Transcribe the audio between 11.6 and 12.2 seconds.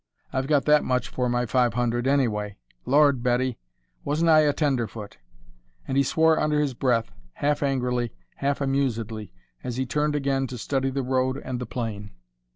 the plain.